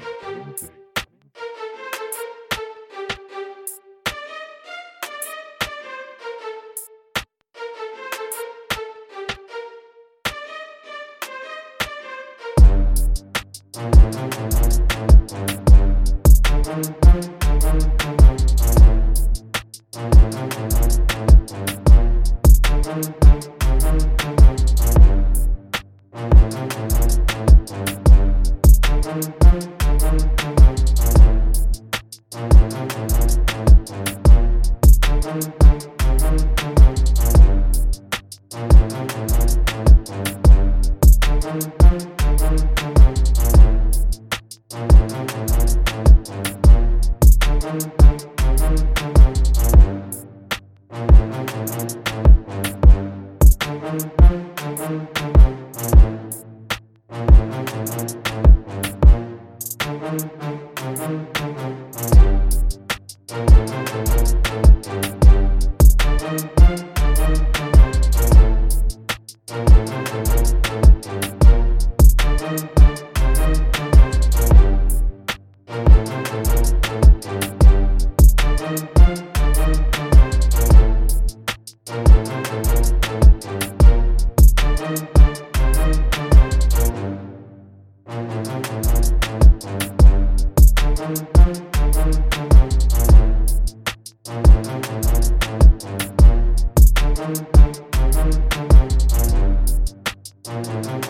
[100.64, 101.02] Thank